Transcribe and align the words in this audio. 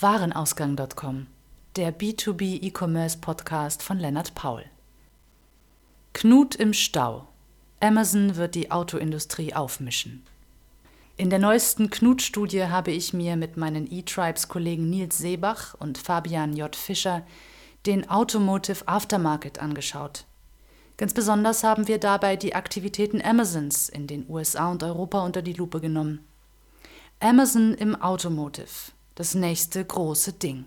Warenausgang.com, 0.00 1.26
der 1.74 1.92
B2B 1.92 2.62
E-Commerce 2.62 3.18
Podcast 3.18 3.82
von 3.82 3.98
Lennart 3.98 4.32
Paul. 4.36 4.64
Knut 6.12 6.54
im 6.54 6.72
Stau. 6.72 7.26
Amazon 7.80 8.36
wird 8.36 8.54
die 8.54 8.70
Autoindustrie 8.70 9.54
aufmischen. 9.54 10.22
In 11.16 11.30
der 11.30 11.40
neuesten 11.40 11.90
Knut-Studie 11.90 12.66
habe 12.66 12.92
ich 12.92 13.12
mir 13.12 13.34
mit 13.34 13.56
meinen 13.56 13.90
E-Tribes-Kollegen 13.90 14.88
Nils 14.88 15.18
Seebach 15.18 15.74
und 15.80 15.98
Fabian 15.98 16.52
J. 16.54 16.76
Fischer 16.76 17.26
den 17.84 18.08
Automotive 18.08 18.86
Aftermarket 18.86 19.58
angeschaut. 19.58 20.26
Ganz 20.96 21.12
besonders 21.12 21.64
haben 21.64 21.88
wir 21.88 21.98
dabei 21.98 22.36
die 22.36 22.54
Aktivitäten 22.54 23.20
Amazons 23.20 23.88
in 23.88 24.06
den 24.06 24.26
USA 24.28 24.70
und 24.70 24.84
Europa 24.84 25.24
unter 25.24 25.42
die 25.42 25.54
Lupe 25.54 25.80
genommen. 25.80 26.24
Amazon 27.18 27.74
im 27.74 28.00
Automotive 28.00 28.92
das 29.18 29.34
nächste 29.34 29.84
große 29.84 30.34
Ding. 30.34 30.66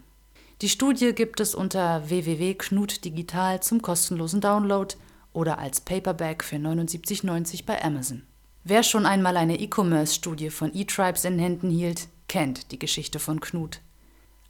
Die 0.61 0.67
Studie 0.67 1.13
gibt 1.13 1.39
es 1.39 1.55
unter 1.55 2.09
www.knutdigital 2.09 3.63
zum 3.63 3.81
kostenlosen 3.81 4.41
Download 4.41 4.93
oder 5.31 5.57
als 5.57 5.79
Paperback 5.79 6.43
für 6.43 6.57
79,90 6.57 7.65
bei 7.65 7.81
Amazon. 7.81 8.23
Wer 8.65 8.83
schon 8.83 9.05
einmal 9.05 9.37
eine 9.37 9.57
E-Commerce-Studie 9.57 10.49
von 10.49 10.75
eTribes 10.75 11.23
in 11.23 11.39
Händen 11.39 11.69
hielt, 11.69 12.09
kennt 12.27 12.73
die 12.73 12.77
Geschichte 12.77 13.19
von 13.19 13.39
Knut. 13.39 13.79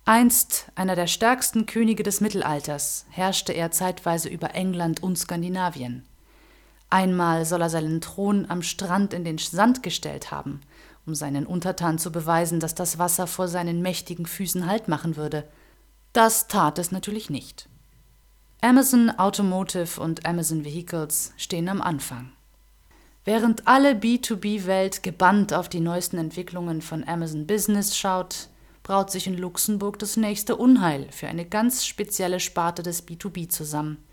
Einst 0.04 0.72
einer 0.74 0.96
der 0.96 1.06
stärksten 1.06 1.68
Könige 1.68 2.02
des 2.02 2.22
Mittelalters, 2.22 3.06
herrschte 3.12 3.54
er 3.54 3.70
zeitweise 3.70 4.30
über 4.30 4.56
England 4.56 5.04
und 5.04 5.20
Skandinavien. 5.20 6.08
Einmal 6.90 7.46
soll 7.46 7.62
er 7.62 7.70
seinen 7.70 8.02
Thron 8.02 8.48
am 8.50 8.64
Strand 8.64 9.14
in 9.14 9.24
den 9.24 9.38
Sand 9.38 9.84
gestellt 9.84 10.32
haben 10.32 10.60
um 11.06 11.16
seinen 11.16 11.46
Untertanen 11.46 11.98
zu 11.98 12.12
beweisen, 12.12 12.60
dass 12.60 12.76
das 12.76 12.98
Wasser 12.98 13.28
vor 13.28 13.48
seinen 13.48 13.82
mächtigen 13.82 14.26
Füßen 14.26 14.68
Halt 14.68 14.88
machen 14.88 15.16
würde. 15.16 15.48
Das 16.14 16.48
tat 16.48 16.80
es 16.80 16.92
natürlich 16.92 17.30
nicht. 17.30 17.68
Amazon 18.62 19.10
Automotive 19.10 20.00
und 20.00 20.26
Amazon 20.26 20.64
Vehicles 20.64 21.34
stehen 21.38 21.68
am 21.68 21.82
Anfang. 21.82 22.32
Während 23.24 23.68
alle 23.68 23.94
B2B-Welt 23.94 25.04
gebannt 25.04 25.54
auf 25.54 25.70
die 25.70 25.80
neuesten 25.80 26.18
Entwicklungen 26.18 26.82
von 26.82 27.08
Amazon 27.08 27.46
Business 27.46 27.98
schaut, 27.98 28.50
braut 28.84 29.12
sich 29.12 29.28
in 29.28 29.38
Luxemburg 29.38 30.00
das 30.00 30.18
nächste 30.18 30.56
Unheil 30.56 31.08
für 31.12 31.28
eine 31.28 31.46
ganz 31.46 31.86
spezielle 31.86 32.40
Sparte 32.40 32.84
des 32.84 33.08
B2B 33.08 33.50
zusammen. 33.50 34.04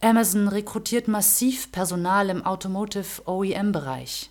Amazon 0.00 0.48
rekrutiert 0.48 1.08
massiv 1.08 1.72
Personal 1.72 2.30
im 2.30 2.44
Automotive 2.44 3.22
OEM-Bereich. 3.26 4.30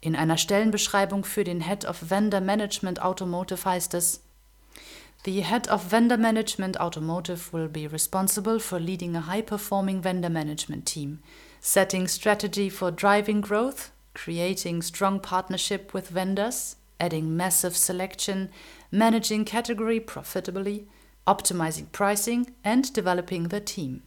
In 0.00 0.14
einer 0.14 0.36
Stellenbeschreibung 0.36 1.24
für 1.24 1.44
den 1.44 1.62
Head 1.62 1.84
of 1.84 2.10
Vendor 2.10 2.40
Management 2.40 3.02
Automotive 3.02 3.64
heißt 3.64 3.94
es, 3.94 4.22
The 5.24 5.42
Head 5.42 5.68
of 5.68 5.90
Vendor 5.90 6.18
Management 6.18 6.78
Automotive 6.78 7.52
will 7.52 7.68
be 7.68 7.88
responsible 7.90 8.60
for 8.60 8.78
leading 8.78 9.16
a 9.16 9.26
high 9.26 9.42
performing 9.42 10.02
vendor 10.02 10.30
management 10.30 10.86
team, 10.86 11.20
setting 11.60 12.06
strategy 12.06 12.70
for 12.70 12.92
driving 12.92 13.40
growth, 13.40 13.90
creating 14.14 14.82
strong 14.82 15.18
partnership 15.18 15.92
with 15.92 16.10
vendors, 16.10 16.76
adding 17.00 17.36
massive 17.36 17.76
selection, 17.76 18.50
managing 18.92 19.44
category 19.44 19.98
profitably, 19.98 20.86
optimizing 21.26 21.90
pricing, 21.90 22.54
and 22.62 22.92
developing 22.92 23.48
the 23.48 23.60
team. 23.60 24.02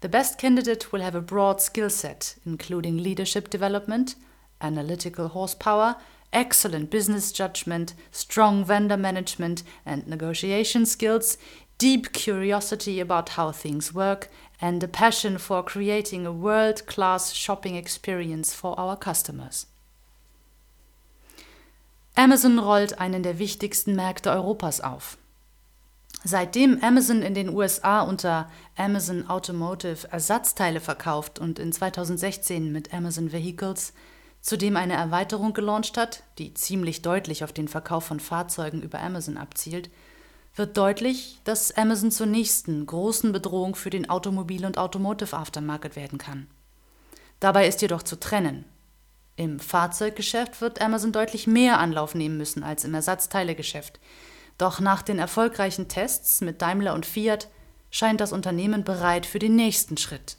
The 0.00 0.08
best 0.08 0.38
candidate 0.38 0.92
will 0.92 1.00
have 1.00 1.14
a 1.14 1.22
broad 1.22 1.62
skill 1.62 1.90
set, 1.90 2.36
including 2.44 2.98
leadership 2.98 3.48
development, 3.48 4.16
analytical 4.60 5.28
horsepower, 5.28 5.96
excellent 6.32 6.90
business 6.90 7.32
judgment, 7.32 7.94
strong 8.10 8.64
vendor 8.64 8.96
management 8.96 9.62
and 9.86 10.06
negotiation 10.06 10.84
skills, 10.84 11.38
deep 11.78 12.12
curiosity 12.12 13.00
about 13.00 13.30
how 13.30 13.52
things 13.52 13.94
work, 13.94 14.28
and 14.60 14.82
a 14.82 14.88
passion 14.88 15.38
for 15.38 15.62
creating 15.62 16.26
a 16.26 16.32
world 16.32 16.86
class 16.86 17.32
shopping 17.32 17.76
experience 17.76 18.52
for 18.52 18.78
our 18.78 18.96
customers. 18.96 19.66
Amazon 22.16 22.58
rollt 22.58 22.98
einen 23.00 23.22
der 23.22 23.38
wichtigsten 23.38 23.94
Märkte 23.94 24.32
Europas 24.32 24.80
auf. 24.80 25.16
Seitdem 26.24 26.82
Amazon 26.82 27.22
in 27.22 27.34
den 27.34 27.48
USA 27.48 28.00
unter 28.00 28.50
Amazon 28.76 29.28
Automotive 29.28 30.08
Ersatzteile 30.10 30.80
verkauft 30.80 31.38
und 31.38 31.60
in 31.60 31.72
2016 31.72 32.72
mit 32.72 32.92
Amazon 32.92 33.30
Vehicles 33.30 33.92
zudem 34.40 34.76
eine 34.76 34.94
Erweiterung 34.94 35.52
gelauncht 35.52 35.96
hat, 35.96 36.22
die 36.38 36.54
ziemlich 36.54 37.02
deutlich 37.02 37.44
auf 37.44 37.52
den 37.52 37.68
Verkauf 37.68 38.04
von 38.04 38.20
Fahrzeugen 38.20 38.82
über 38.82 39.00
Amazon 39.00 39.36
abzielt, 39.36 39.90
wird 40.54 40.76
deutlich, 40.76 41.38
dass 41.44 41.76
Amazon 41.76 42.10
zur 42.10 42.26
nächsten 42.26 42.84
großen 42.84 43.32
Bedrohung 43.32 43.74
für 43.74 43.90
den 43.90 44.10
Automobil- 44.10 44.66
und 44.66 44.78
Automotive 44.78 45.36
Aftermarket 45.36 45.96
werden 45.96 46.18
kann. 46.18 46.48
Dabei 47.40 47.68
ist 47.68 47.82
jedoch 47.82 48.02
zu 48.02 48.18
trennen. 48.18 48.64
Im 49.36 49.60
Fahrzeuggeschäft 49.60 50.60
wird 50.60 50.80
Amazon 50.82 51.12
deutlich 51.12 51.46
mehr 51.46 51.78
Anlauf 51.78 52.16
nehmen 52.16 52.36
müssen 52.36 52.64
als 52.64 52.84
im 52.84 52.94
Ersatzteilegeschäft. 52.94 54.00
Doch 54.58 54.80
nach 54.80 55.02
den 55.02 55.20
erfolgreichen 55.20 55.86
Tests 55.86 56.40
mit 56.40 56.60
Daimler 56.60 56.94
und 56.94 57.06
Fiat 57.06 57.48
scheint 57.90 58.20
das 58.20 58.32
Unternehmen 58.32 58.82
bereit 58.82 59.26
für 59.26 59.38
den 59.38 59.54
nächsten 59.54 59.96
Schritt. 59.96 60.36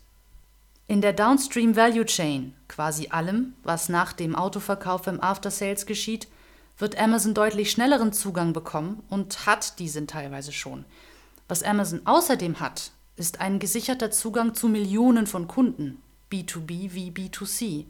In 0.89 1.01
der 1.01 1.13
Downstream 1.13 1.75
Value 1.75 2.03
Chain, 2.03 2.55
quasi 2.67 3.09
allem, 3.09 3.53
was 3.61 3.89
nach 3.89 4.11
dem 4.11 4.35
Autoverkauf 4.35 5.05
im 5.05 5.21
After 5.21 5.51
Sales 5.51 5.85
geschieht, 5.85 6.27
wird 6.79 6.99
Amazon 6.99 7.35
deutlich 7.35 7.69
schnelleren 7.69 8.11
Zugang 8.11 8.53
bekommen 8.53 9.03
und 9.07 9.45
hat 9.45 9.77
diesen 9.77 10.07
teilweise 10.07 10.51
schon. 10.51 10.85
Was 11.47 11.61
Amazon 11.61 12.01
außerdem 12.05 12.59
hat, 12.59 12.89
ist 13.17 13.39
ein 13.39 13.59
gesicherter 13.59 14.09
Zugang 14.09 14.55
zu 14.55 14.67
Millionen 14.67 15.27
von 15.27 15.47
Kunden, 15.47 16.01
B2B 16.31 16.91
wie 16.95 17.11
B2C. 17.11 17.85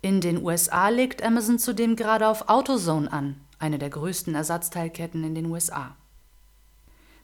In 0.00 0.22
den 0.22 0.42
USA 0.42 0.88
legt 0.88 1.22
Amazon 1.22 1.58
zudem 1.58 1.96
gerade 1.96 2.26
auf 2.26 2.48
AutoZone 2.48 3.12
an, 3.12 3.38
eine 3.58 3.78
der 3.78 3.90
größten 3.90 4.34
Ersatzteilketten 4.34 5.22
in 5.22 5.34
den 5.34 5.44
USA. 5.44 5.96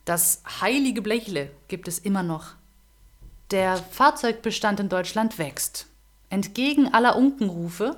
Das 0.05 0.43
heilige 0.61 1.01
Blechle 1.01 1.49
gibt 1.67 1.87
es 1.87 1.97
immer 1.97 2.21
noch 2.21 2.53
der 3.51 3.77
Fahrzeugbestand 3.77 4.79
in 4.79 4.89
Deutschland 4.89 5.37
wächst. 5.37 5.87
Entgegen 6.29 6.93
aller 6.93 7.15
Unkenrufe 7.15 7.97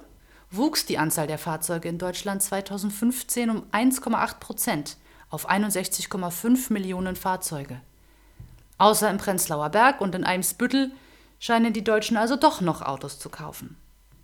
wuchs 0.52 0.86
die 0.86 0.98
Anzahl 0.98 1.28
der 1.28 1.38
Fahrzeuge 1.38 1.90
in 1.90 1.98
Deutschland 1.98 2.42
2015 2.42 3.50
um 3.50 3.64
1,8 3.72 4.40
Prozent 4.40 4.98
auf 5.30 5.50
61,5 5.50 6.72
Millionen 6.72 7.16
Fahrzeuge. 7.16 7.82
Außer 8.78 9.10
im 9.10 9.18
Prenzlauer 9.18 9.70
Berg 9.70 10.02
und 10.02 10.16
in 10.16 10.24
Eimsbüttel 10.24 10.92
scheinen 11.40 11.74
die 11.74 11.84
Deutschen 11.84 12.18
also 12.18 12.36
doch 12.36 12.62
noch 12.62 12.82
Autos 12.82 13.20
zu 13.20 13.30
kaufen. 13.30 13.78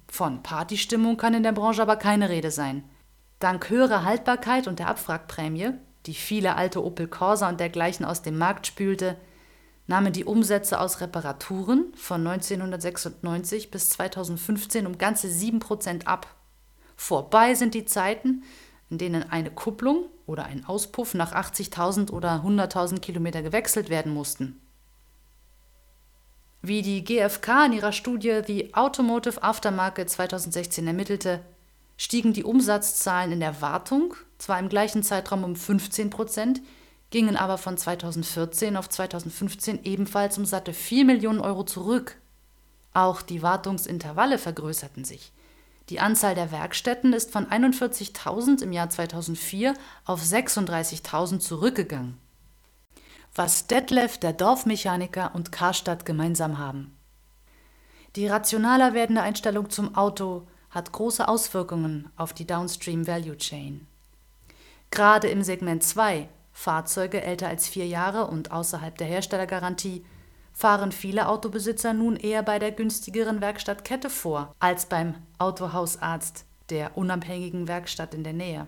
Von 0.08 0.44
Partystimmung 0.44 1.18
kann 1.18 1.34
in 1.34 1.44
der 1.44 1.54
Branche 1.54 1.82
aber 1.82 1.96
keine 1.96 2.30
Rede 2.30 2.52
sein. 2.52 2.84
Dank 3.40 3.70
höherer 3.70 4.04
Haltbarkeit 4.04 4.68
und 4.68 4.80
der 4.80 4.88
Abwrackprämie, 4.88 5.72
die 6.06 6.14
viele 6.14 6.56
alte 6.56 6.84
Opel 6.84 7.08
Corsa 7.08 7.50
und 7.50 7.60
dergleichen 7.60 8.06
aus 8.06 8.22
dem 8.22 8.38
Markt 8.38 8.68
spülte, 8.68 9.18
nahmen 9.88 10.14
die 10.14 10.26
Umsätze 10.26 10.80
aus 10.80 11.02
Reparaturen 11.02 11.94
von 11.96 12.26
1996 12.26 13.72
bis 13.72 13.90
2015 13.90 14.88
um 14.88 14.98
ganze 14.98 15.28
7% 15.28 16.06
ab. 16.06 16.28
Vorbei 16.96 17.56
sind 17.56 17.74
die 17.74 17.86
Zeiten, 17.86 18.44
in 18.90 18.98
denen 18.98 19.24
eine 19.24 19.52
Kupplung 19.52 20.06
oder 20.26 20.46
ein 20.46 20.66
Auspuff 20.66 21.14
nach 21.14 21.34
80.000 21.34 22.12
oder 22.12 22.44
100.000 22.46 23.00
Kilometer 23.00 23.42
gewechselt 23.42 23.90
werden 23.90 24.14
mussten. 24.14 24.60
Wie 26.62 26.82
die 26.82 27.04
GfK 27.04 27.66
in 27.66 27.74
ihrer 27.74 27.92
Studie 27.92 28.42
The 28.46 28.74
Automotive 28.74 29.44
Aftermarket 29.44 30.10
2016 30.10 30.88
ermittelte, 30.88 31.42
stiegen 31.98 32.32
die 32.32 32.46
Umsatzzahlen 32.46 33.34
in 33.34 33.42
der 33.42 33.62
Wartung 33.62 34.16
zwar 34.38 34.60
im 34.60 34.70
gleichen 34.70 35.04
Zeitraum 35.04 35.44
um 35.44 35.58
15 35.58 36.10
Prozent, 36.10 36.62
gingen 37.14 37.38
aber 37.38 37.60
von 37.60 37.78
2014 37.78 38.76
auf 38.76 38.90
2015 38.90 39.84
ebenfalls 39.84 40.40
um 40.40 40.46
satte 40.46 40.74
4 40.74 41.06
Millionen 41.06 41.42
Euro 41.42 41.64
zurück. 41.64 42.18
Auch 42.92 43.22
die 43.22 43.44
Wartungsintervalle 43.44 44.40
vergrößerten 44.40 45.06
sich. 45.06 45.32
Die 45.90 46.00
Anzahl 46.00 46.34
der 46.34 46.52
Werkstätten 46.52 47.14
ist 47.14 47.30
von 47.32 47.46
41.000 47.46 48.64
im 48.64 48.72
Jahr 48.72 48.90
2004 48.90 49.76
auf 50.06 50.24
36.000 50.24 51.38
zurückgegangen. 51.38 52.18
Was 53.36 53.68
Detlef, 53.68 54.18
der 54.18 54.34
Dorfmechaniker 54.34 55.36
und 55.36 55.52
Karstadt 55.52 56.08
gemeinsam 56.08 56.58
haben. 56.58 56.98
Die 58.16 58.26
rationaler 58.26 58.96
werdende 58.96 59.22
Einstellung 59.22 59.70
zum 59.70 59.94
Auto 59.94 60.48
hat 60.72 60.92
große 60.92 61.28
Auswirkungen 61.28 62.10
auf 62.18 62.34
die 62.34 62.48
Downstream 62.48 63.06
Value 63.06 63.38
Chain. 63.38 63.86
Gerade 64.90 65.28
im 65.28 65.44
Segment 65.44 65.84
2 65.84 66.28
Fahrzeuge 66.54 67.22
älter 67.22 67.48
als 67.50 67.68
vier 67.68 67.88
Jahre 67.88 68.28
und 68.28 68.52
außerhalb 68.52 68.98
der 68.98 69.08
Herstellergarantie 69.08 70.06
fahren 70.54 70.92
viele 70.92 71.28
Autobesitzer 71.28 71.94
nun 71.94 72.16
eher 72.16 72.44
bei 72.44 72.60
der 72.60 72.72
günstigeren 72.72 73.42
Werkstattkette 73.42 74.10
vor 74.10 74.54
als 74.60 74.86
beim 74.86 75.16
Autohausarzt 75.40 76.46
der 76.70 76.96
unabhängigen 76.96 77.68
Werkstatt 77.68 78.14
in 78.14 78.24
der 78.24 78.34
Nähe. 78.34 78.68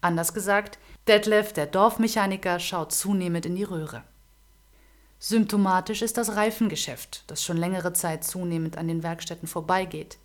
Anders 0.00 0.34
gesagt, 0.34 0.78
Detlef, 1.08 1.52
der 1.52 1.66
Dorfmechaniker, 1.66 2.58
schaut 2.58 2.92
zunehmend 2.92 3.46
in 3.46 3.56
die 3.56 3.64
Röhre. 3.64 4.02
Symptomatisch 5.18 6.02
ist 6.02 6.18
das 6.18 6.34
Reifengeschäft, 6.34 7.24
das 7.28 7.44
schon 7.44 7.56
längere 7.56 7.92
Zeit 7.92 8.24
zunehmend 8.24 8.76
an 8.76 8.88
den 8.88 9.02
Werkstätten 9.02 9.46
vorbeigeht. 9.46 10.18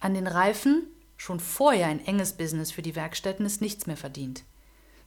An 0.00 0.14
den 0.14 0.26
Reifen, 0.26 0.88
schon 1.16 1.38
vorher 1.38 1.86
ein 1.86 2.04
enges 2.04 2.32
Business 2.32 2.72
für 2.72 2.82
die 2.82 2.96
Werkstätten, 2.96 3.46
ist 3.46 3.60
nichts 3.60 3.86
mehr 3.86 3.96
verdient. 3.96 4.42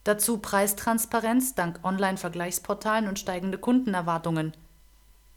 Dazu 0.04 0.38
Preistransparenz 0.38 1.56
dank 1.56 1.80
Online-Vergleichsportalen 1.84 3.08
und 3.08 3.20
steigende 3.20 3.58
Kundenerwartungen. 3.58 4.54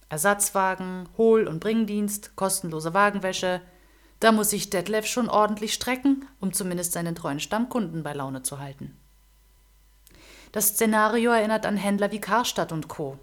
Ersatzwagen, 0.08 1.08
Hohl- 1.16 1.48
und 1.48 1.60
Bringdienst, 1.60 2.36
kostenlose 2.36 2.94
Wagenwäsche. 2.94 3.60
Da 4.20 4.30
muss 4.30 4.50
sich 4.50 4.70
Detlef 4.70 5.06
schon 5.06 5.28
ordentlich 5.28 5.74
strecken, 5.74 6.26
um 6.38 6.52
zumindest 6.52 6.92
seinen 6.92 7.14
treuen 7.14 7.40
Stammkunden 7.40 8.02
bei 8.02 8.12
Laune 8.12 8.42
zu 8.42 8.58
halten. 8.58 8.96
Das 10.52 10.68
Szenario 10.68 11.30
erinnert 11.32 11.64
an 11.64 11.78
Händler 11.78 12.12
wie 12.12 12.20
Karstadt 12.20 12.72
und 12.72 12.88
Co. 12.88 13.18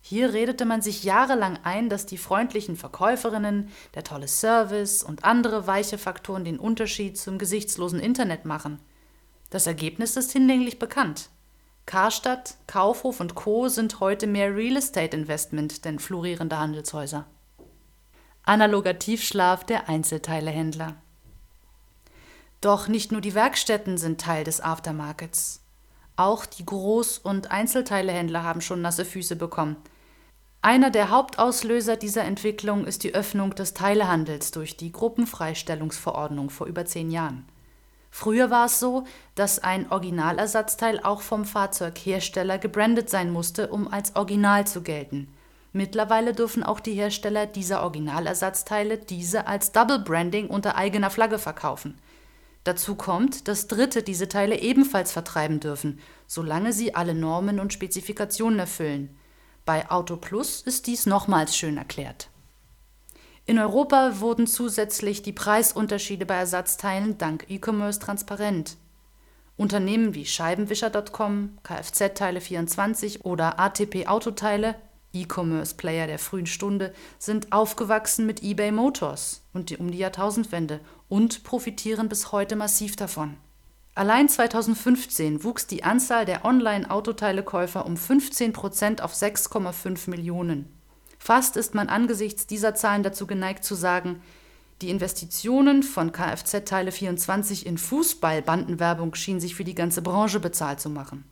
Hier 0.00 0.32
redete 0.32 0.64
man 0.64 0.80
sich 0.80 1.04
jahrelang 1.04 1.58
ein, 1.64 1.88
dass 1.88 2.06
die 2.06 2.18
freundlichen 2.18 2.76
Verkäuferinnen, 2.76 3.68
der 3.94 4.04
tolle 4.04 4.28
Service 4.28 5.02
und 5.02 5.24
andere 5.24 5.66
weiche 5.66 5.98
Faktoren 5.98 6.44
den 6.44 6.58
Unterschied 6.58 7.18
zum 7.18 7.36
gesichtslosen 7.36 8.00
Internet 8.00 8.44
machen. 8.44 8.78
Das 9.50 9.66
Ergebnis 9.66 10.16
ist 10.16 10.32
hinlänglich 10.32 10.78
bekannt. 10.78 11.30
Karstadt, 11.86 12.56
Kaufhof 12.66 13.20
und 13.20 13.34
Co. 13.34 13.68
sind 13.68 14.00
heute 14.00 14.26
mehr 14.26 14.54
Real 14.54 14.76
Estate 14.76 15.16
Investment 15.16 15.84
denn 15.84 15.98
florierende 15.98 16.58
Handelshäuser. 16.58 17.26
Analoger 18.42 18.98
Tiefschlaf 18.98 19.64
der 19.64 19.88
Einzelteilehändler. 19.88 20.96
Doch 22.60 22.88
nicht 22.88 23.12
nur 23.12 23.20
die 23.20 23.34
Werkstätten 23.34 23.98
sind 23.98 24.20
Teil 24.20 24.44
des 24.44 24.60
Aftermarkets. 24.60 25.62
Auch 26.16 26.44
die 26.44 26.64
Groß- 26.64 27.22
und 27.22 27.50
Einzelteilehändler 27.50 28.42
haben 28.42 28.60
schon 28.60 28.82
nasse 28.82 29.04
Füße 29.04 29.36
bekommen– 29.36 29.76
einer 30.60 30.90
der 30.90 31.10
Hauptauslöser 31.10 31.96
dieser 31.96 32.24
Entwicklung 32.24 32.84
ist 32.84 33.04
die 33.04 33.14
Öffnung 33.14 33.54
des 33.54 33.74
Teilehandels 33.74 34.50
durch 34.50 34.76
die 34.76 34.90
Gruppenfreistellungsverordnung 34.90 36.50
vor 36.50 36.66
über 36.66 36.84
zehn 36.84 37.10
Jahren. 37.12 37.46
Früher 38.18 38.50
war 38.50 38.66
es 38.66 38.80
so, 38.80 39.04
dass 39.36 39.60
ein 39.60 39.92
Originalersatzteil 39.92 40.98
auch 41.04 41.20
vom 41.20 41.44
Fahrzeughersteller 41.44 42.58
gebrandet 42.58 43.08
sein 43.08 43.30
musste, 43.30 43.68
um 43.68 43.86
als 43.86 44.16
Original 44.16 44.66
zu 44.66 44.82
gelten. 44.82 45.32
Mittlerweile 45.72 46.32
dürfen 46.32 46.64
auch 46.64 46.80
die 46.80 46.94
Hersteller 46.94 47.46
dieser 47.46 47.84
Originalersatzteile 47.84 48.98
diese 48.98 49.46
als 49.46 49.70
Double 49.70 50.00
Branding 50.00 50.48
unter 50.48 50.74
eigener 50.74 51.10
Flagge 51.10 51.38
verkaufen. 51.38 51.96
Dazu 52.64 52.96
kommt, 52.96 53.46
dass 53.46 53.68
Dritte 53.68 54.02
diese 54.02 54.26
Teile 54.26 54.58
ebenfalls 54.58 55.12
vertreiben 55.12 55.60
dürfen, 55.60 56.00
solange 56.26 56.72
sie 56.72 56.96
alle 56.96 57.14
Normen 57.14 57.60
und 57.60 57.72
Spezifikationen 57.72 58.58
erfüllen. 58.58 59.16
Bei 59.64 59.88
Auto 59.92 60.16
Plus 60.16 60.60
ist 60.60 60.88
dies 60.88 61.06
nochmals 61.06 61.56
schön 61.56 61.76
erklärt. 61.76 62.30
In 63.48 63.58
Europa 63.58 64.20
wurden 64.20 64.46
zusätzlich 64.46 65.22
die 65.22 65.32
Preisunterschiede 65.32 66.26
bei 66.26 66.34
Ersatzteilen 66.34 67.16
dank 67.16 67.46
E-Commerce 67.48 67.98
transparent. 67.98 68.76
Unternehmen 69.56 70.12
wie 70.12 70.26
Scheibenwischer.com, 70.26 71.56
Kfz-Teile24 71.64 73.22
oder 73.22 73.58
ATP 73.58 74.06
Autoteile, 74.06 74.74
E-Commerce-Player 75.14 76.06
der 76.06 76.18
frühen 76.18 76.44
Stunde, 76.44 76.92
sind 77.18 77.50
aufgewachsen 77.50 78.26
mit 78.26 78.42
eBay 78.42 78.70
Motors 78.70 79.40
und 79.54 79.80
um 79.80 79.90
die 79.90 79.96
Jahrtausendwende 79.96 80.80
und 81.08 81.42
profitieren 81.42 82.10
bis 82.10 82.32
heute 82.32 82.54
massiv 82.54 82.96
davon. 82.96 83.38
Allein 83.94 84.28
2015 84.28 85.42
wuchs 85.42 85.66
die 85.66 85.84
Anzahl 85.84 86.26
der 86.26 86.44
Online-Autoteilekäufer 86.44 87.86
um 87.86 87.96
15 87.96 88.52
Prozent 88.52 89.00
auf 89.00 89.14
6,5 89.14 90.10
Millionen. 90.10 90.77
Fast 91.18 91.56
ist 91.56 91.74
man 91.74 91.88
angesichts 91.88 92.46
dieser 92.46 92.74
Zahlen 92.74 93.02
dazu 93.02 93.26
geneigt 93.26 93.64
zu 93.64 93.74
sagen, 93.74 94.22
die 94.80 94.90
Investitionen 94.90 95.82
von 95.82 96.12
Kfz-Teile24 96.12 97.66
in 97.66 97.78
Fußball-Bandenwerbung 97.78 99.14
schienen 99.16 99.40
sich 99.40 99.56
für 99.56 99.64
die 99.64 99.74
ganze 99.74 100.02
Branche 100.02 100.38
bezahlt 100.38 100.80
zu 100.80 100.88
machen. 100.88 101.24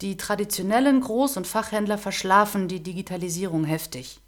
Die 0.00 0.16
traditionellen 0.16 1.00
Groß- 1.00 1.36
und 1.36 1.46
Fachhändler 1.46 1.96
verschlafen 1.96 2.66
die 2.66 2.82
Digitalisierung 2.82 3.64
heftig. 3.64 4.18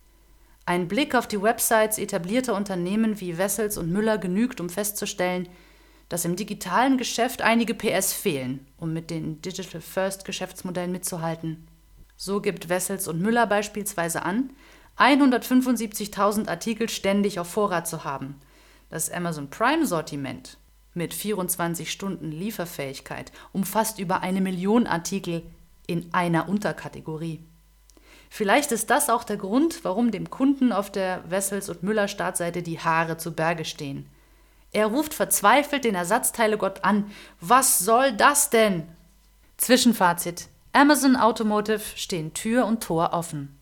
Ein 0.66 0.86
Blick 0.86 1.16
auf 1.16 1.26
die 1.26 1.42
Websites 1.42 1.98
etablierter 1.98 2.54
Unternehmen 2.54 3.20
wie 3.20 3.36
Wessels 3.36 3.76
und 3.76 3.90
Müller 3.90 4.18
genügt, 4.18 4.60
um 4.60 4.70
festzustellen, 4.70 5.48
dass 6.08 6.24
im 6.24 6.36
digitalen 6.36 6.96
Geschäft 6.96 7.42
einige 7.42 7.74
PS 7.74 8.12
fehlen, 8.12 8.64
um 8.78 8.92
mit 8.92 9.10
den 9.10 9.42
Digital 9.42 9.80
First 9.80 10.24
Geschäftsmodellen 10.24 10.92
mitzuhalten. 10.92 11.66
So 12.16 12.40
gibt 12.40 12.68
Wessels 12.68 13.08
und 13.08 13.20
Müller 13.20 13.46
beispielsweise 13.46 14.22
an, 14.22 14.50
175.000 14.98 16.48
Artikel 16.48 16.88
ständig 16.88 17.38
auf 17.40 17.48
Vorrat 17.48 17.88
zu 17.88 18.04
haben. 18.04 18.40
Das 18.90 19.10
Amazon 19.10 19.50
Prime 19.50 19.86
Sortiment 19.86 20.56
mit 20.94 21.12
24 21.12 21.90
Stunden 21.90 22.30
Lieferfähigkeit 22.30 23.32
umfasst 23.52 23.98
über 23.98 24.20
eine 24.20 24.40
Million 24.40 24.86
Artikel 24.86 25.42
in 25.86 26.14
einer 26.14 26.48
Unterkategorie. 26.48 27.40
Vielleicht 28.30 28.72
ist 28.72 28.90
das 28.90 29.10
auch 29.10 29.24
der 29.24 29.36
Grund, 29.36 29.84
warum 29.84 30.10
dem 30.10 30.30
Kunden 30.30 30.72
auf 30.72 30.90
der 30.90 31.28
Wessels 31.28 31.68
und 31.68 31.82
Müller 31.82 32.08
Startseite 32.08 32.62
die 32.62 32.80
Haare 32.80 33.16
zu 33.16 33.32
Berge 33.32 33.64
stehen. 33.64 34.06
Er 34.72 34.86
ruft 34.86 35.14
verzweifelt 35.14 35.84
den 35.84 35.94
Ersatzteilegott 35.94 36.84
an. 36.84 37.10
Was 37.40 37.78
soll 37.78 38.12
das 38.12 38.50
denn? 38.50 38.88
Zwischenfazit. 39.56 40.48
Amazon 40.76 41.14
Automotive 41.14 41.82
stehen 41.94 42.34
Tür 42.34 42.66
und 42.66 42.82
Tor 42.82 43.12
offen. 43.12 43.56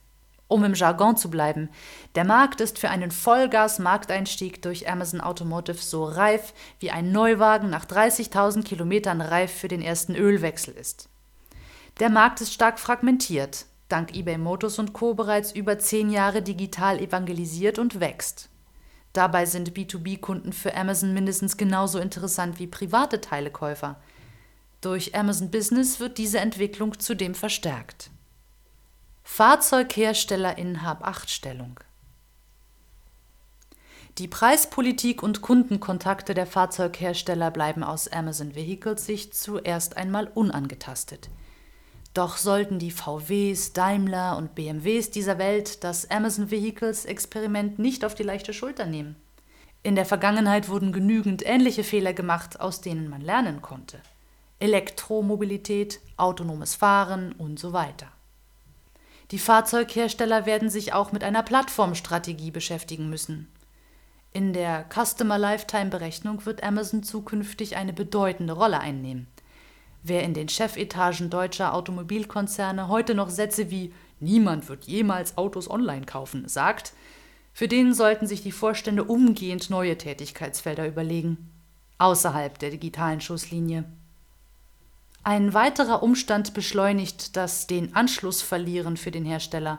Um 0.48 0.64
im 0.64 0.72
Jargon 0.72 1.18
zu 1.18 1.28
bleiben, 1.28 1.68
der 2.14 2.24
Markt 2.24 2.62
ist 2.62 2.78
für 2.78 2.88
einen 2.88 3.10
Vollgas-Markteinstieg 3.10 4.62
durch 4.62 4.88
Amazon 4.88 5.20
Automotive 5.20 5.76
so 5.76 6.04
reif, 6.04 6.54
wie 6.80 6.90
ein 6.90 7.12
Neuwagen 7.12 7.68
nach 7.68 7.84
30.000 7.84 8.62
Kilometern 8.62 9.20
reif 9.20 9.52
für 9.52 9.68
den 9.68 9.82
ersten 9.82 10.14
Ölwechsel 10.14 10.72
ist. 10.72 11.10
Der 12.00 12.08
Markt 12.08 12.40
ist 12.40 12.54
stark 12.54 12.80
fragmentiert, 12.80 13.66
dank 13.90 14.16
eBay 14.16 14.38
Motors 14.38 14.78
und 14.78 14.94
Co. 14.94 15.12
bereits 15.12 15.52
über 15.52 15.78
zehn 15.78 16.08
Jahre 16.08 16.40
digital 16.40 16.98
evangelisiert 16.98 17.78
und 17.78 18.00
wächst. 18.00 18.48
Dabei 19.12 19.44
sind 19.44 19.72
B2B-Kunden 19.72 20.54
für 20.54 20.74
Amazon 20.74 21.12
mindestens 21.12 21.58
genauso 21.58 21.98
interessant 21.98 22.58
wie 22.58 22.68
private 22.68 23.20
Teilekäufer. 23.20 24.00
Durch 24.82 25.14
Amazon 25.14 25.48
Business 25.52 26.00
wird 26.00 26.18
diese 26.18 26.40
Entwicklung 26.40 26.98
zudem 26.98 27.36
verstärkt. 27.36 28.10
Fahrzeughersteller 29.22 30.58
in 30.58 30.82
Hab-8-Stellung. 30.82 31.78
Die 34.18 34.26
Preispolitik 34.26 35.22
und 35.22 35.40
Kundenkontakte 35.40 36.34
der 36.34 36.48
Fahrzeughersteller 36.48 37.52
bleiben 37.52 37.84
aus 37.84 38.08
Amazon 38.08 38.56
Vehicles 38.56 39.06
Sicht 39.06 39.36
zuerst 39.36 39.96
einmal 39.96 40.26
unangetastet. 40.26 41.30
Doch 42.12 42.36
sollten 42.36 42.80
die 42.80 42.90
VWs, 42.90 43.72
Daimler 43.72 44.36
und 44.36 44.56
BMWs 44.56 45.12
dieser 45.12 45.38
Welt 45.38 45.84
das 45.84 46.10
Amazon 46.10 46.50
Vehicles 46.50 47.04
Experiment 47.04 47.78
nicht 47.78 48.04
auf 48.04 48.16
die 48.16 48.24
leichte 48.24 48.52
Schulter 48.52 48.86
nehmen. 48.86 49.14
In 49.84 49.94
der 49.94 50.06
Vergangenheit 50.06 50.68
wurden 50.68 50.92
genügend 50.92 51.46
ähnliche 51.46 51.84
Fehler 51.84 52.12
gemacht, 52.12 52.58
aus 52.58 52.80
denen 52.80 53.08
man 53.08 53.20
lernen 53.20 53.62
konnte. 53.62 54.00
Elektromobilität, 54.62 56.00
autonomes 56.16 56.76
Fahren 56.76 57.32
und 57.32 57.58
so 57.58 57.72
weiter. 57.72 58.06
Die 59.32 59.40
Fahrzeughersteller 59.40 60.46
werden 60.46 60.70
sich 60.70 60.92
auch 60.92 61.10
mit 61.10 61.24
einer 61.24 61.42
Plattformstrategie 61.42 62.52
beschäftigen 62.52 63.10
müssen. 63.10 63.48
In 64.32 64.52
der 64.52 64.86
Customer 64.88 65.36
Lifetime 65.36 65.90
Berechnung 65.90 66.46
wird 66.46 66.62
Amazon 66.62 67.02
zukünftig 67.02 67.76
eine 67.76 67.92
bedeutende 67.92 68.52
Rolle 68.52 68.78
einnehmen. 68.78 69.26
Wer 70.04 70.22
in 70.22 70.32
den 70.32 70.48
Chefetagen 70.48 71.28
deutscher 71.28 71.74
Automobilkonzerne 71.74 72.86
heute 72.88 73.14
noch 73.14 73.30
Sätze 73.30 73.70
wie 73.70 73.92
Niemand 74.20 74.68
wird 74.68 74.84
jemals 74.84 75.36
Autos 75.36 75.68
online 75.68 76.06
kaufen 76.06 76.46
sagt, 76.46 76.92
für 77.52 77.66
den 77.66 77.92
sollten 77.92 78.28
sich 78.28 78.42
die 78.42 78.52
Vorstände 78.52 79.02
umgehend 79.02 79.68
neue 79.68 79.98
Tätigkeitsfelder 79.98 80.86
überlegen, 80.86 81.50
außerhalb 81.98 82.56
der 82.60 82.70
digitalen 82.70 83.20
Schusslinie. 83.20 83.84
Ein 85.24 85.54
weiterer 85.54 86.02
Umstand 86.02 86.52
beschleunigt 86.52 87.36
das 87.36 87.68
den 87.68 87.94
Anschluss 87.94 88.42
verlieren 88.42 88.96
für 88.96 89.12
den 89.12 89.24
Hersteller. 89.24 89.78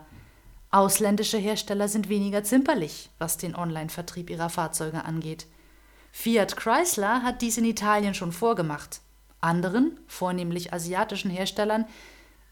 Ausländische 0.71 1.37
Hersteller 1.37 1.89
sind 1.89 2.07
weniger 2.07 2.45
zimperlich, 2.45 3.09
was 3.19 3.37
den 3.37 3.53
Online-Vertrieb 3.53 4.29
ihrer 4.29 4.49
Fahrzeuge 4.49 5.03
angeht. 5.03 5.45
Fiat 6.13 6.55
Chrysler 6.55 7.23
hat 7.23 7.41
dies 7.41 7.57
in 7.57 7.65
Italien 7.65 8.13
schon 8.13 8.31
vorgemacht. 8.31 9.01
Anderen, 9.41 9.99
vornehmlich 10.07 10.71
asiatischen 10.71 11.29
Herstellern, 11.29 11.85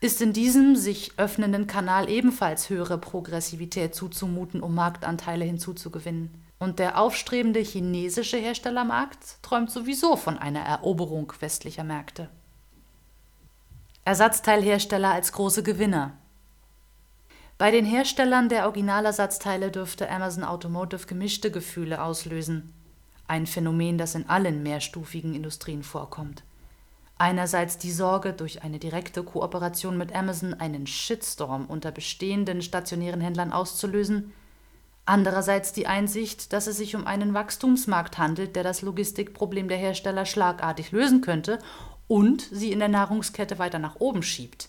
ist 0.01 0.21
in 0.21 0.33
diesem 0.33 0.75
sich 0.75 1.13
öffnenden 1.15 1.67
Kanal 1.67 2.09
ebenfalls 2.09 2.69
höhere 2.69 2.97
Progressivität 2.97 3.95
zuzumuten, 3.95 4.61
um 4.61 4.75
Marktanteile 4.75 5.45
hinzuzugewinnen. 5.45 6.43
Und 6.59 6.79
der 6.79 6.99
aufstrebende 6.99 7.61
chinesische 7.61 8.37
Herstellermarkt 8.37 9.41
träumt 9.41 9.71
sowieso 9.71 10.17
von 10.17 10.37
einer 10.37 10.61
Eroberung 10.61 11.31
westlicher 11.39 11.85
Märkte. 11.85 12.29
Ersatzteilhersteller 14.03 15.11
als 15.11 15.31
große 15.31 15.61
Gewinner. 15.61 16.13
Bei 17.59 17.69
den 17.69 17.85
Herstellern 17.85 18.49
der 18.49 18.65
Originalersatzteile 18.65 19.69
dürfte 19.69 20.09
Amazon 20.09 20.43
Automotive 20.43 21.05
gemischte 21.05 21.51
Gefühle 21.51 22.01
auslösen. 22.01 22.73
Ein 23.27 23.45
Phänomen, 23.45 23.99
das 23.99 24.15
in 24.15 24.27
allen 24.27 24.63
mehrstufigen 24.63 25.35
Industrien 25.35 25.83
vorkommt. 25.83 26.41
Einerseits 27.19 27.77
die 27.77 27.91
Sorge, 27.91 28.33
durch 28.33 28.63
eine 28.63 28.79
direkte 28.79 29.21
Kooperation 29.21 29.99
mit 29.99 30.15
Amazon 30.15 30.55
einen 30.55 30.87
Shitstorm 30.87 31.67
unter 31.67 31.91
bestehenden 31.91 32.63
stationären 32.63 33.21
Händlern 33.21 33.53
auszulösen, 33.53 34.33
andererseits 35.05 35.73
die 35.73 35.85
Einsicht, 35.85 36.53
dass 36.53 36.65
es 36.65 36.77
sich 36.77 36.95
um 36.95 37.05
einen 37.05 37.35
Wachstumsmarkt 37.35 38.17
handelt, 38.17 38.55
der 38.55 38.63
das 38.63 38.81
Logistikproblem 38.81 39.67
der 39.67 39.77
Hersteller 39.77 40.25
schlagartig 40.25 40.91
lösen 40.91 41.21
könnte 41.21 41.59
und 42.11 42.45
sie 42.51 42.73
in 42.73 42.79
der 42.79 42.89
Nahrungskette 42.89 43.57
weiter 43.57 43.79
nach 43.79 43.95
oben 43.99 44.21
schiebt. 44.21 44.67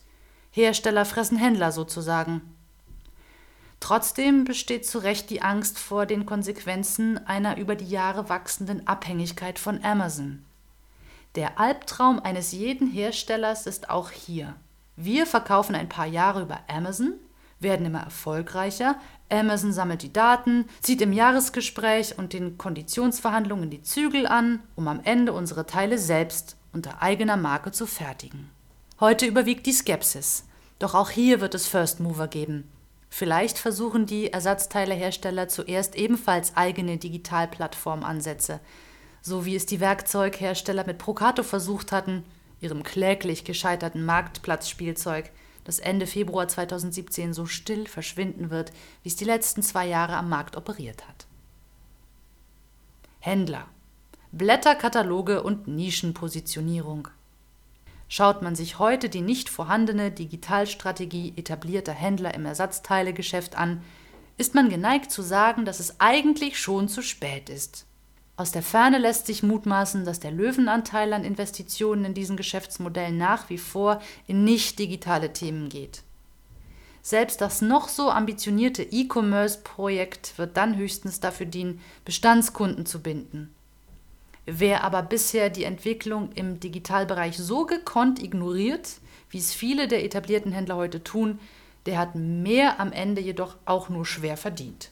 Hersteller 0.53 1.05
fressen 1.05 1.37
Händler 1.37 1.73
sozusagen. 1.73 2.41
Trotzdem 3.81 4.45
besteht 4.45 4.87
zu 4.87 5.01
Recht 5.01 5.29
die 5.29 5.43
Angst 5.43 5.77
vor 5.77 6.07
den 6.07 6.25
Konsequenzen 6.25 7.19
einer 7.27 7.57
über 7.57 7.75
die 7.75 7.89
Jahre 7.89 8.29
wachsenden 8.29 8.87
Abhängigkeit 8.87 9.59
von 9.59 9.83
Amazon. 9.83 10.45
Der 11.35 11.59
Albtraum 11.59 12.21
eines 12.21 12.53
jeden 12.53 12.89
Herstellers 12.89 13.67
ist 13.67 13.91
auch 13.91 14.13
hier. 14.13 14.55
Wir 14.95 15.27
verkaufen 15.27 15.75
ein 15.75 15.89
paar 15.89 16.07
Jahre 16.07 16.43
über 16.43 16.61
Amazon, 16.69 17.15
werden 17.59 17.87
immer 17.87 18.03
erfolgreicher, 18.03 19.01
Amazon 19.31 19.73
sammelt 19.73 20.03
die 20.03 20.13
Daten, 20.13 20.67
zieht 20.81 21.01
im 21.01 21.13
Jahresgespräch 21.13 22.19
und 22.19 22.35
den 22.35 22.57
Konditionsverhandlungen 22.57 23.69
die 23.69 23.83
Zügel 23.83 24.29
an, 24.29 24.61
um 24.77 24.87
am 24.87 25.01
Ende 25.03 25.33
unsere 25.33 25.67
Teile 25.67 25.99
selbst 25.99 26.57
unter 26.73 27.03
eigener 27.03 27.37
Marke 27.37 27.73
zu 27.73 27.87
fertigen. 27.87 28.51
Heute 29.01 29.27
überwiegt 29.27 29.67
die 29.67 29.73
Skepsis, 29.73 30.45
doch 30.79 30.95
auch 30.95 31.11
hier 31.11 31.41
wird 31.41 31.55
es 31.55 31.67
First 31.67 32.01
Mover 32.01 32.29
geben. 32.29 32.71
Vielleicht 33.09 33.59
versuchen 33.59 34.07
die 34.07 34.33
Ersatzteilehersteller 34.33 35.49
zuerst 35.49 35.97
ebenfalls 35.97 36.57
eigene 36.57 36.97
Digitalplattformansätze, 36.97 38.61
so 39.21 39.45
wie 39.45 39.55
es 39.55 39.67
die 39.67 39.81
Werkzeughersteller 39.81 40.87
mit 40.87 40.99
Procato 40.99 41.43
versucht 41.43 41.93
hatten, 41.93 42.25
ihrem 42.61 42.83
kläglich 42.83 43.45
gescheiterten 43.45 44.05
Marktplatzspielzeug, 44.05 45.31
das 45.65 45.79
Ende 45.79 46.07
Februar 46.07 46.49
2017 46.49 47.35
so 47.35 47.47
still 47.47 47.87
verschwinden 47.87 48.51
wird, 48.51 48.73
wie 49.03 49.09
es 49.09 49.17
die 49.17 49.25
letzten 49.25 49.63
zwei 49.63 49.87
Jahre 49.87 50.17
am 50.17 50.29
Markt 50.29 50.57
operiert 50.57 51.07
hat. 51.07 51.27
Händler, 53.21 53.67
Blätterkataloge 54.35 55.43
und 55.43 55.69
Nischenpositionierung. 55.69 57.09
Schaut 58.09 58.41
man 58.41 58.55
sich 58.55 58.79
heute 58.79 59.11
die 59.11 59.21
nicht 59.21 59.51
vorhandene 59.51 60.11
Digitalstrategie 60.11 61.35
etablierter 61.37 61.93
Händler 61.93 62.33
im 62.33 62.47
Ersatzteilegeschäft 62.47 63.59
an, 63.59 63.83
ist 64.39 64.55
man 64.55 64.71
geneigt 64.71 65.11
zu 65.11 65.21
sagen, 65.21 65.67
dass 65.67 65.81
es 65.81 66.01
eigentlich 66.01 66.59
schon 66.59 66.89
zu 66.89 67.03
spät 67.03 67.51
ist. 67.51 67.85
Aus 68.39 68.53
der 68.53 68.63
Ferne 68.63 68.97
lässt 68.97 69.27
sich 69.27 69.43
mutmaßen, 69.43 70.07
dass 70.07 70.19
der 70.19 70.31
Löwenanteil 70.31 71.13
an 71.13 71.25
Investitionen 71.25 72.07
in 72.07 72.15
diesen 72.15 72.39
Geschäftsmodellen 72.39 73.19
nach 73.19 73.51
wie 73.51 73.59
vor 73.59 74.01
in 74.27 74.45
nicht 74.45 74.79
digitale 74.79 75.35
Themen 75.35 75.69
geht. 75.69 76.05
Selbst 77.03 77.43
das 77.43 77.61
noch 77.61 77.89
so 77.89 78.11
ambitionierte 78.11 78.83
E-Commerce-Projekt 78.83 80.39
wird 80.39 80.57
dann 80.57 80.79
höchstens 80.79 81.21
dafür 81.21 81.45
dienen, 81.45 81.81
Bestandskunden 82.07 82.87
zu 82.87 83.03
binden. 83.03 83.55
Wer 84.45 84.83
aber 84.83 85.03
bisher 85.03 85.51
die 85.51 85.65
Entwicklung 85.65 86.33
im 86.33 86.59
Digitalbereich 86.59 87.39
so 87.39 87.65
gekonnt 87.65 88.23
ignoriert, 88.23 88.89
wie 89.31 89.39
es 89.39 89.55
viele 89.55 89.89
der 89.89 90.05
etablierten 90.05 90.53
Händler 90.53 90.77
heute 90.77 91.05
tun, 91.05 91.39
der 91.87 91.99
hat 91.99 92.15
mehr 92.15 92.81
am 92.81 92.93
Ende 92.93 93.21
jedoch 93.21 93.57
auch 93.65 93.89
nur 93.89 94.05
schwer 94.05 94.37
verdient. 94.37 94.91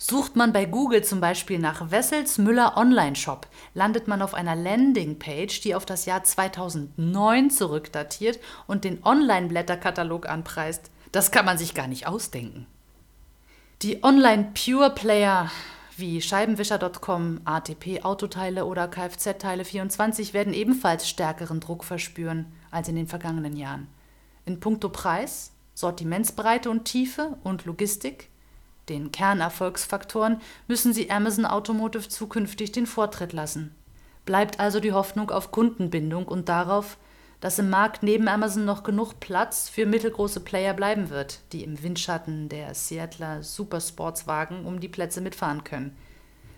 Sucht 0.00 0.36
man 0.36 0.52
bei 0.52 0.64
Google 0.64 1.02
zum 1.02 1.20
Beispiel 1.20 1.58
nach 1.58 1.90
Wessels 1.90 2.38
Müller 2.38 2.76
Online 2.76 3.16
Shop, 3.16 3.48
landet 3.74 4.06
man 4.06 4.22
auf 4.22 4.32
einer 4.32 4.54
Landingpage, 4.54 5.60
die 5.60 5.74
auf 5.74 5.86
das 5.86 6.06
Jahr 6.06 6.22
2009 6.22 7.50
zurückdatiert 7.50 8.38
und 8.68 8.84
den 8.84 9.02
Online-Blätterkatalog 9.04 10.28
anpreist. 10.28 10.92
Das 11.10 11.32
kann 11.32 11.44
man 11.44 11.58
sich 11.58 11.74
gar 11.74 11.88
nicht 11.88 12.06
ausdenken. 12.06 12.66
Die 13.82 14.04
Online-Pure-Player 14.04 15.50
wie 15.98 16.22
Scheibenwischer.com, 16.22 17.40
ATP 17.44 18.04
Autoteile 18.04 18.64
oder 18.64 18.84
Kfz-Teile24 18.86 20.32
werden 20.32 20.52
ebenfalls 20.52 21.08
stärkeren 21.08 21.60
Druck 21.60 21.84
verspüren 21.84 22.46
als 22.70 22.88
in 22.88 22.96
den 22.96 23.08
vergangenen 23.08 23.56
Jahren. 23.56 23.88
In 24.44 24.60
puncto 24.60 24.88
Preis, 24.88 25.52
Sortimentsbreite 25.74 26.70
und 26.70 26.84
Tiefe 26.84 27.36
und 27.42 27.64
Logistik 27.64 28.30
den 28.88 29.12
Kernerfolgsfaktoren, 29.12 30.40
müssen 30.66 30.92
sie 30.92 31.10
Amazon 31.10 31.44
Automotive 31.44 32.08
zukünftig 32.08 32.72
den 32.72 32.86
Vortritt 32.86 33.32
lassen. 33.32 33.74
Bleibt 34.24 34.60
also 34.60 34.80
die 34.80 34.92
Hoffnung 34.92 35.30
auf 35.30 35.50
Kundenbindung 35.50 36.26
und 36.26 36.48
darauf, 36.48 36.96
dass 37.40 37.58
im 37.58 37.70
Markt 37.70 38.02
neben 38.02 38.28
Amazon 38.28 38.64
noch 38.64 38.82
genug 38.82 39.20
Platz 39.20 39.68
für 39.68 39.86
mittelgroße 39.86 40.40
Player 40.40 40.74
bleiben 40.74 41.10
wird, 41.10 41.40
die 41.52 41.62
im 41.62 41.82
Windschatten 41.82 42.48
der 42.48 42.74
Seattler 42.74 43.42
Supersportswagen 43.42 44.66
um 44.66 44.80
die 44.80 44.88
Plätze 44.88 45.20
mitfahren 45.20 45.62
können. 45.64 45.96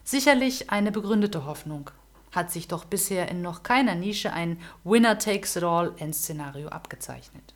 Sicherlich 0.05 0.71
eine 0.71 0.91
begründete 0.91 1.45
Hoffnung. 1.45 1.91
Hat 2.33 2.51
sich 2.51 2.69
doch 2.69 2.85
bisher 2.85 3.29
in 3.29 3.43
noch 3.43 3.63
keiner 3.63 3.95
Nische 3.95 4.33
ein 4.33 4.59
Winner-Takes-it-all-Endszenario 4.85 6.69
abgezeichnet. 6.69 7.55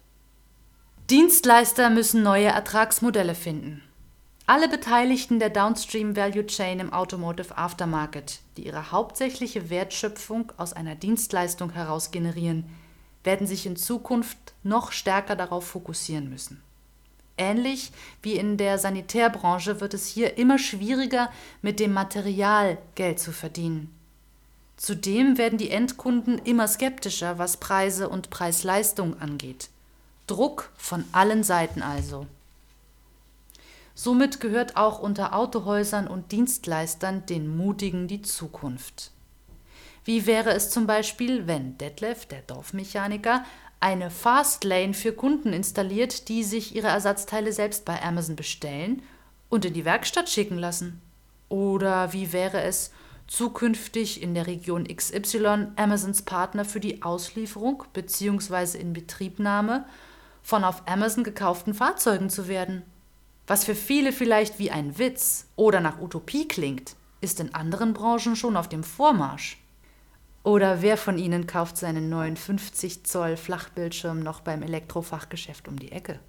Dienstleister 1.11 1.91
müssen 1.91 2.23
neue 2.23 2.47
Ertragsmodelle 2.47 3.35
finden. 3.35 3.83
Alle 4.47 4.69
Beteiligten 4.69 5.39
der 5.39 5.49
Downstream 5.49 6.17
Value 6.17 6.47
Chain 6.47 6.81
im 6.81 6.93
Automotive 6.93 7.57
Aftermarket, 7.57 8.41
die 8.57 8.67
ihre 8.67 8.91
hauptsächliche 8.93 9.71
Wertschöpfung 9.71 10.53
aus 10.59 10.75
einer 10.75 10.97
Dienstleistung 10.97 11.71
heraus 11.71 12.11
generieren, 12.11 12.69
werden 13.25 13.47
sich 13.47 13.67
in 13.67 13.77
Zukunft 13.77 14.39
noch 14.63 14.93
stärker 14.93 15.35
darauf 15.35 15.67
fokussieren 15.67 16.31
müssen. 16.31 16.63
Ähnlich 17.37 17.91
wie 18.23 18.35
in 18.35 18.57
der 18.57 18.79
Sanitärbranche 18.79 19.81
wird 19.81 19.95
es 19.95 20.07
hier 20.07 20.39
immer 20.39 20.59
schwieriger, 20.59 21.31
mit 21.63 21.81
dem 21.81 21.93
Material 21.93 22.79
Geld 22.95 23.19
zu 23.19 23.33
verdienen. 23.33 23.93
Zudem 24.77 25.39
werden 25.39 25.59
die 25.59 25.71
Endkunden 25.71 26.39
immer 26.39 26.69
skeptischer, 26.69 27.39
was 27.39 27.57
Preise 27.57 28.09
und 28.09 28.31
Preis-Leistung 28.31 29.21
angeht. 29.21 29.69
Druck 30.27 30.71
von 30.77 31.05
allen 31.13 31.43
Seiten 31.43 31.83
also. 31.83 32.27
Somit 33.95 34.41
gehört 34.41 34.77
auch 34.77 34.99
unter 34.99 35.35
Autohäusern 35.35 36.09
und 36.09 36.33
Dienstleistern 36.33 37.27
den 37.27 37.57
Mutigen 37.57 38.09
die 38.09 38.23
Zukunft. 38.23 39.13
Wie 40.05 40.27
wäre 40.27 40.51
es 40.51 40.71
zum 40.71 40.87
Beispiel, 40.87 41.47
wenn 41.47 41.79
Detlef, 41.79 42.27
der 42.27 42.43
Dorfmechaniker, 42.43 43.45
eine 43.81 44.11
Fastlane 44.11 44.95
für 44.95 45.13
Kunden 45.13 45.53
installiert, 45.53 46.29
die 46.29 46.43
sich 46.43 46.75
ihre 46.75 46.89
Ersatzteile 46.89 47.53
selbst 47.53 47.85
bei 47.85 48.03
Amazon 48.03 48.37
bestellen 48.37 49.03
und 49.49 49.65
in 49.65 49.73
die 49.73 49.85
Werkstatt 49.85 50.29
schicken 50.29 50.59
lassen? 50.59 51.01
Oder 51.49 52.13
wie 52.13 52.33
wäre 52.33 52.63
es, 52.63 52.91
zukünftig 53.27 54.23
in 54.23 54.35
der 54.35 54.47
Region 54.47 54.85
XY 54.85 55.69
Amazons 55.77 56.23
Partner 56.23 56.65
für 56.65 56.81
die 56.81 57.03
Auslieferung 57.03 57.85
bzw. 57.95 58.79
Inbetriebnahme 58.79 59.87
von 60.43 60.65
auf 60.65 60.83
Amazon 60.87 61.25
gekauften 61.25 61.73
Fahrzeugen 61.73 62.29
zu 62.29 62.49
werden? 62.49 62.83
Was 63.47 63.65
für 63.65 63.75
viele 63.75 64.13
vielleicht 64.13 64.59
wie 64.59 64.71
ein 64.71 64.99
Witz 64.99 65.47
oder 65.57 65.81
nach 65.81 66.01
Utopie 66.01 66.49
klingt, 66.49 66.97
ist 67.21 67.41
in 67.41 67.55
anderen 67.55 67.95
Branchen 67.95 68.37
schon 68.37 68.57
auf 68.57 68.69
dem 68.69 68.85
Vormarsch. 68.85 69.64
Oder 70.45 70.83
wer 70.83 70.99
von 70.99 71.17
Ihnen 71.17 71.47
kauft 71.47 71.79
seinen 71.79 72.11
neuen 72.11 72.37
50 72.37 73.07
Zoll 73.07 73.39
Flachbildschirm 73.39 74.21
noch 74.21 74.43
beim 74.43 74.63
Elektrofachgeschäft 74.63 75.69
um 75.69 75.79
die 75.79 75.91
Ecke? 75.91 76.21